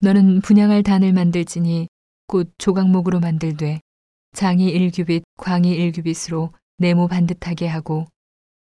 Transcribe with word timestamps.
너는 0.00 0.42
분양할 0.42 0.82
단을 0.82 1.12
만들지니 1.12 1.88
곧 2.26 2.52
조각목으로 2.58 3.20
만들되 3.20 3.80
장이 4.34 4.72
1규빗, 4.72 5.22
광이 5.38 5.76
1규빗으로 5.78 6.52
네모 6.78 7.08
반듯하게 7.08 7.66
하고 7.66 8.06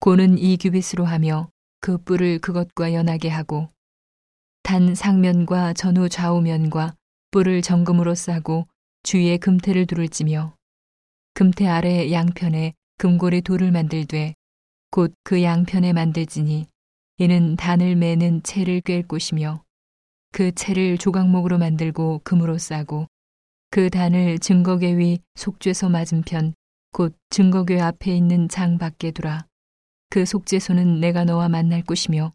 고는 0.01 0.35
2규빗으로 0.37 1.05
하며 1.05 1.49
그 1.81 1.99
뿔을 1.99 2.41
그것과 2.41 2.93
연하게 2.93 3.29
하고 3.29 3.69
단 4.65 4.95
상면과 4.95 5.75
전후 5.75 6.09
좌우면과 6.09 6.95
뿔을 7.31 7.63
정금으로 7.63 8.15
싸고 8.17 8.67
주위에 9.05 9.37
금태를 9.37 9.87
두를지며 9.87 10.57
금태 11.35 11.67
아래 11.69 12.11
양편에 12.11 12.75
금고리 12.99 13.43
돌을 13.43 13.71
만들되 13.71 14.35
곧 14.91 15.15
그 15.25 15.43
양편에 15.43 15.93
만들지니 15.93 16.67
이는 17.19 17.57
단을 17.57 17.95
매는 17.97 18.43
채를 18.43 18.81
꿰 18.81 19.03
곳이며 19.03 19.62
그 20.33 20.51
채를 20.53 20.97
조각목으로 20.97 21.59
만들고 21.59 22.23
금으로 22.25 22.57
싸고 22.57 23.07
그 23.71 23.91
단을 23.91 24.39
증거궤 24.39 24.97
위 24.97 25.19
속죄소 25.35 25.91
맞은편 25.91 26.55
곧 26.93 27.15
증거궤 27.29 27.79
앞에 27.81 28.17
있는 28.17 28.49
장 28.49 28.79
밖에 28.79 29.11
두라. 29.11 29.47
그 30.09 30.25
속죄소는 30.25 31.01
내가 31.01 31.25
너와 31.25 31.49
만날 31.49 31.83
곳이며 31.83 32.33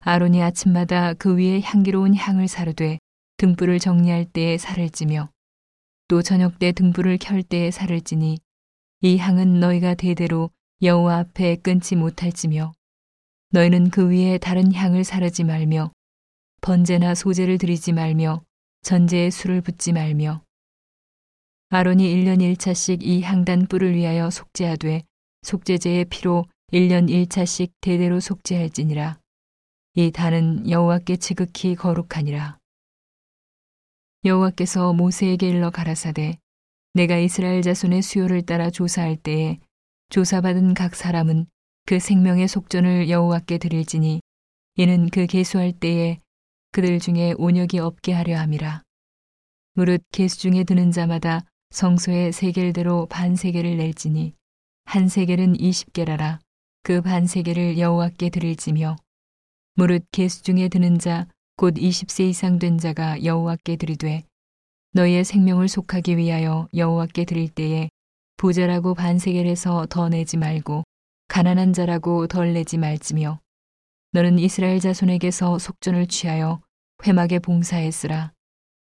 아론이 0.00 0.42
아침마다 0.42 1.14
그 1.14 1.36
위에 1.36 1.60
향기로운 1.62 2.14
향을 2.14 2.48
사르되 2.48 2.98
등불을 3.38 3.78
정리할 3.78 4.26
때에 4.26 4.58
살을 4.58 4.90
찌며 4.90 5.30
또 6.06 6.22
저녁 6.22 6.58
때 6.58 6.72
등불을 6.72 7.18
켤 7.18 7.42
때에 7.42 7.70
살을 7.70 8.02
찌니 8.02 8.38
이 9.00 9.16
향은 9.16 9.58
너희가 9.60 9.94
대대로 9.94 10.50
여호와 10.82 11.18
앞에 11.18 11.56
끊지 11.56 11.96
못할지며 11.96 12.72
너희는 13.50 13.90
그 13.90 14.10
위에 14.10 14.36
다른 14.38 14.72
향을 14.72 15.04
사르지 15.04 15.44
말며 15.44 15.92
번제나 16.60 17.14
소제를 17.14 17.58
드리지 17.58 17.92
말며 17.92 18.42
전제에 18.82 19.30
술을 19.30 19.60
붓지 19.60 19.92
말며 19.92 20.42
아론이 21.70 22.04
1년 22.14 22.38
1차씩 22.38 23.02
이 23.02 23.22
향단 23.22 23.66
뿔을 23.66 23.94
위하여 23.94 24.30
속죄하되 24.30 25.02
속죄제의 25.42 26.06
피로 26.06 26.44
1년 26.72 27.08
1차씩 27.08 27.72
대대로 27.80 28.20
속죄할지니라. 28.20 29.18
이 29.94 30.10
단은 30.10 30.70
여호와께 30.70 31.16
지극히 31.16 31.74
거룩하니라. 31.74 32.58
여호와께서 34.24 34.92
모세에게 34.92 35.48
일러 35.48 35.70
가라사대 35.70 36.38
내가 36.94 37.18
이스라엘 37.18 37.62
자손의 37.62 38.02
수요를 38.02 38.42
따라 38.42 38.70
조사할 38.70 39.16
때에 39.16 39.58
조사받은 40.10 40.74
각 40.74 40.94
사람은 40.94 41.46
그 41.86 41.98
생명의 41.98 42.48
속전을 42.48 43.10
여호와께 43.10 43.58
드릴지니 43.58 44.20
이는 44.76 45.08
그 45.10 45.26
계수할 45.26 45.72
때에 45.72 46.20
그들 46.78 47.00
중에 47.00 47.34
온역이 47.38 47.80
없게 47.80 48.12
하려 48.12 48.38
함이라. 48.38 48.84
무릇 49.74 50.00
계수 50.12 50.38
중에 50.38 50.62
드는 50.62 50.92
자마다 50.92 51.40
성소의 51.70 52.30
세겔대로 52.30 53.06
반 53.06 53.34
세겔을 53.34 53.78
낼지니 53.78 54.32
한 54.84 55.08
세겔은 55.08 55.54
20개라라 55.54 56.38
그 56.84 57.02
반 57.02 57.26
세겔을 57.26 57.78
여호와께 57.78 58.30
드릴지며 58.30 58.94
무릇 59.74 60.04
계수 60.12 60.44
중에 60.44 60.68
드는 60.68 61.00
자곧 61.00 61.74
20세 61.74 62.28
이상 62.28 62.60
된 62.60 62.78
자가 62.78 63.24
여호와께 63.24 63.74
드리되 63.74 64.22
너희의 64.92 65.24
생명을 65.24 65.66
속하기 65.66 66.16
위하여 66.16 66.68
여호와께 66.76 67.24
드릴 67.24 67.48
때에 67.48 67.90
부자라고 68.36 68.94
반 68.94 69.18
세겔에서 69.18 69.86
더 69.90 70.08
내지 70.08 70.36
말고 70.36 70.84
가난한 71.26 71.72
자라고 71.72 72.28
덜 72.28 72.52
내지 72.52 72.78
말지며 72.78 73.40
너는 74.12 74.38
이스라엘 74.38 74.78
자손에게서 74.78 75.58
속전을 75.58 76.06
취하여 76.06 76.60
회막에 77.06 77.38
봉사했으라 77.38 78.32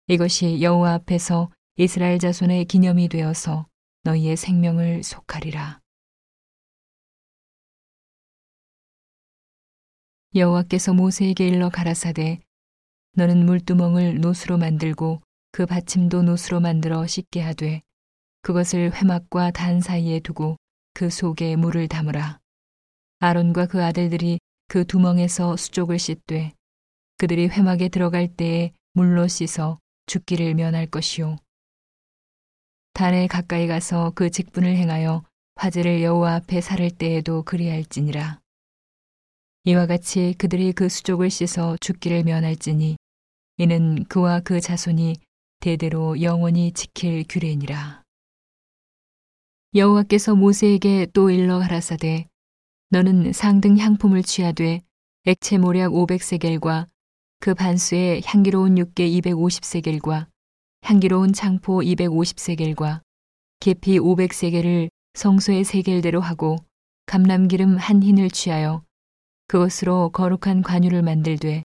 이것이 0.08 0.62
여호와 0.62 0.94
앞에서 0.94 1.52
이스라엘 1.78 2.20
자손의 2.20 2.66
기념이 2.66 3.08
되어서 3.08 3.68
너희의 4.04 4.36
생명을 4.38 5.04
속하리라 5.04 5.80
여호와께서 10.34 10.94
모세에게 10.94 11.48
일러 11.48 11.70
가라사대 11.70 12.40
너는 13.14 13.46
물두멍을 13.46 14.22
노수로 14.22 14.58
만들고 14.58 15.22
그 15.52 15.66
받침도 15.66 16.24
노수로 16.24 16.62
만들어 16.62 17.06
씻게 17.06 17.42
하되 17.42 17.82
그것을 18.42 18.94
회막과 18.96 19.52
단 19.52 19.82
사이에 19.82 20.22
두고 20.22 20.56
그 20.94 21.10
속에 21.10 21.56
물을 21.58 21.88
담으라. 21.88 22.40
아론과 23.20 23.68
그 23.68 23.84
아들들이 23.84 24.40
그 24.68 24.86
두멍에서 24.86 25.58
수족을 25.58 26.00
씻되 26.00 26.54
그들이 27.22 27.50
회막에 27.50 27.90
들어갈 27.90 28.28
때에 28.28 28.74
물로 28.94 29.28
씻어 29.28 29.78
죽기를 30.08 30.56
면할 30.56 30.88
것이요. 30.88 31.38
단에 32.94 33.28
가까이 33.28 33.68
가서 33.68 34.12
그 34.16 34.32
직분을 34.32 34.76
행하여 34.76 35.22
화제를 35.54 36.02
여호와 36.02 36.34
앞에 36.38 36.62
사를 36.62 36.90
때에도 36.90 37.44
그리할지니라. 37.44 38.40
이와 39.66 39.86
같이 39.86 40.34
그들이 40.40 40.74
그 40.74 40.90
수족을 40.90 41.30
씻어 41.30 41.78
죽기를 41.80 42.24
면할지니 42.24 42.98
이는 43.58 44.04
그와 44.06 44.40
그 44.40 44.60
자손이 44.60 45.18
대대로 45.60 46.24
영원히 46.24 46.72
지킬 46.72 47.24
규례니라. 47.30 48.02
여호와께서 49.76 50.34
모세에게 50.34 51.06
또 51.14 51.30
일러 51.30 51.60
가라사대 51.60 52.28
너는 52.90 53.32
상등 53.32 53.78
향품을 53.78 54.24
취하되 54.24 54.82
액체 55.28 55.60
모략 55.60 55.92
500세겔과 55.92 56.90
그 57.42 57.56
반수에 57.56 58.22
향기로운 58.24 58.78
육개 58.78 59.10
250세겔과 59.10 60.28
향기로운 60.84 61.34
창포 61.34 61.80
250세겔과 61.80 63.02
계피 63.60 63.98
500세겔을 63.98 64.90
성소의 65.16 65.64
세겔대로 65.64 66.22
하고 66.22 66.58
감람기름 67.08 67.78
한 67.78 68.04
흰을 68.04 68.30
취하여 68.30 68.84
그것으로 69.48 70.10
거룩한 70.10 70.62
관유를 70.62 71.02
만들되 71.02 71.64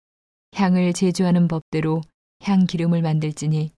향을 0.54 0.92
제조하는 0.92 1.48
법대로 1.48 2.02
향 2.42 2.66
기름을 2.66 3.02
만들지니 3.02 3.72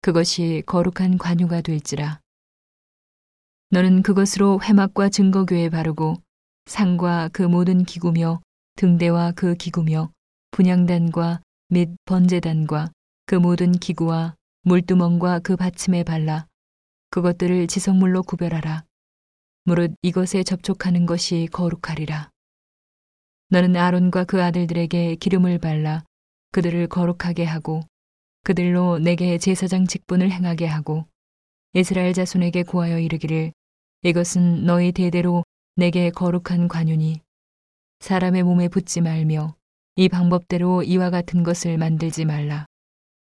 그것이 0.00 0.62
거룩한 0.66 1.18
관유가 1.18 1.60
될지라. 1.60 2.20
너는 3.70 4.02
그것으로 4.02 4.60
회막과 4.62 5.08
증거교에 5.08 5.70
바르고 5.70 6.22
상과 6.66 7.30
그 7.32 7.42
모든 7.42 7.82
기구며 7.82 8.40
등대와 8.76 9.32
그 9.32 9.56
기구며 9.56 10.12
분양단과 10.52 11.40
및 11.70 11.88
번제단과 12.04 12.90
그 13.24 13.34
모든 13.34 13.72
기구와 13.72 14.34
물두멍과 14.64 15.38
그 15.38 15.56
받침에 15.56 16.04
발라 16.04 16.46
그것들을 17.08 17.66
지성물로 17.68 18.22
구별하라. 18.22 18.84
무릇 19.64 19.94
이것에 20.02 20.42
접촉하는 20.42 21.06
것이 21.06 21.48
거룩하리라. 21.50 22.28
너는 23.48 23.76
아론과 23.76 24.24
그 24.24 24.42
아들들에게 24.42 25.16
기름을 25.16 25.58
발라 25.58 26.04
그들을 26.50 26.86
거룩하게 26.86 27.44
하고 27.44 27.80
그들로 28.44 28.98
내게 28.98 29.38
제사장 29.38 29.86
직분을 29.86 30.30
행하게 30.30 30.66
하고 30.66 31.06
이스라엘 31.72 32.12
자손에게 32.12 32.64
구하여 32.64 32.98
이르기를 32.98 33.52
이것은 34.02 34.66
너희 34.66 34.92
대대로 34.92 35.44
내게 35.76 36.10
거룩한 36.10 36.68
관윤이 36.68 37.22
사람의 38.00 38.42
몸에 38.42 38.68
붙지 38.68 39.00
말며 39.00 39.56
이 39.94 40.08
방법대로 40.08 40.82
이와 40.84 41.10
같은 41.10 41.42
것을 41.42 41.76
만들지 41.76 42.24
말라. 42.24 42.64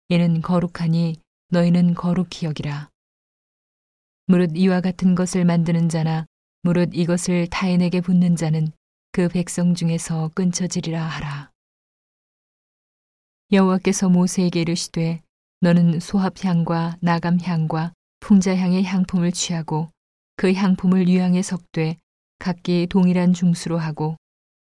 이는 0.09 0.41
거룩하니 0.41 1.15
너희는 1.49 1.93
거룩히 1.93 2.45
여기라. 2.45 2.89
무릇 4.25 4.51
이와 4.53 4.81
같은 4.81 5.15
것을 5.15 5.45
만드는 5.45 5.87
자나 5.87 6.25
무릇 6.63 6.89
이것을 6.93 7.47
타인에게 7.47 8.01
붙는 8.01 8.35
자는 8.35 8.67
그 9.13 9.29
백성 9.29 9.75
중에서 9.75 10.29
끊쳐지리라 10.35 11.01
하라. 11.01 11.51
여호와께서 13.53 14.09
모세에게 14.09 14.59
이르시되 14.61 15.21
너는 15.61 16.01
소합향과 16.01 16.97
나감향과 16.99 17.93
풍자향의 18.19 18.83
향품을 18.83 19.31
취하고 19.31 19.89
그 20.35 20.51
향품을 20.51 21.07
유향에 21.07 21.41
섞되 21.41 21.95
각기 22.39 22.87
동일한 22.87 23.31
중수로 23.31 23.77
하고 23.77 24.17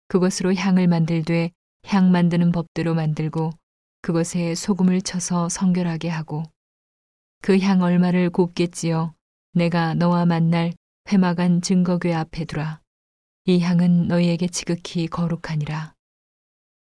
그것으로 0.06 0.55
향을 0.55 0.87
만들되 0.87 1.50
향 1.86 2.10
만드는 2.10 2.52
법대로 2.52 2.94
만들고 2.94 3.50
그것에 4.02 4.54
소금을 4.54 5.02
쳐서 5.02 5.48
성결하게 5.48 6.08
하고 6.08 6.44
그 7.42 7.58
향 7.60 7.82
얼마를 7.82 8.30
곱게 8.30 8.66
찌어 8.69 9.14
내가 9.52 9.94
너와 9.94 10.26
만날 10.26 10.72
회막안 11.10 11.62
증거궤 11.62 12.12
앞에 12.14 12.44
두라. 12.44 12.80
이 13.44 13.60
향은 13.60 14.08
너희에게 14.08 14.46
지극히 14.48 15.06
거룩하니라. 15.06 15.94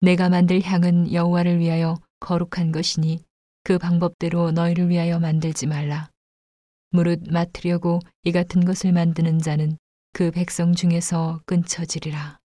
내가 0.00 0.28
만들 0.28 0.60
향은 0.60 1.12
여호와를 1.12 1.58
위하여 1.60 1.96
거룩한 2.20 2.72
것이니 2.72 3.24
그 3.64 3.78
방법대로 3.78 4.50
너희를 4.50 4.90
위하여 4.90 5.18
만들지 5.18 5.66
말라. 5.66 6.10
무릇 6.90 7.22
맡으려고 7.30 8.00
이 8.24 8.32
같은 8.32 8.64
것을 8.64 8.92
만드는 8.92 9.38
자는 9.38 9.78
그 10.12 10.30
백성 10.30 10.74
중에서 10.74 11.40
끊쳐지리라. 11.46 12.38